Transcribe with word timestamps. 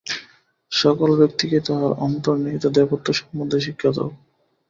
সকল 0.71 1.09
ব্যক্তিকেই 1.17 1.65
তাহার 1.67 1.91
অন্তর্নিহিত 1.99 2.65
দেবত্ব 2.77 3.07
সম্বন্ধে 3.13 3.57
শিক্ষা 3.61 3.89
দাও। 3.95 4.09